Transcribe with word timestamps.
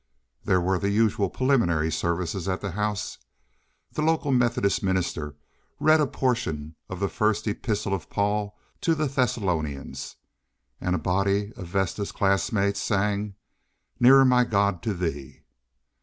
There 0.45 0.59
were 0.59 0.79
the 0.79 0.89
usual 0.89 1.29
preliminary 1.29 1.91
services 1.91 2.49
at 2.49 2.59
the 2.59 2.71
house. 2.71 3.19
The 3.91 4.01
local 4.01 4.31
Methodist 4.31 4.81
minister 4.81 5.35
read 5.79 6.01
a 6.01 6.07
portion 6.07 6.75
of 6.89 6.99
the 6.99 7.07
first 7.07 7.45
epistle 7.47 7.93
of 7.93 8.09
Paul 8.09 8.57
to 8.81 8.95
the 8.95 9.05
Thessalonians, 9.05 10.15
and 10.79 10.95
a 10.95 10.97
body 10.97 11.53
of 11.55 11.67
Vesta's 11.67 12.11
classmates 12.11 12.81
sang 12.81 13.35
"Nearer 13.99 14.25
My 14.25 14.43
God 14.43 14.81
to 14.81 14.95
Thee." 14.95 15.43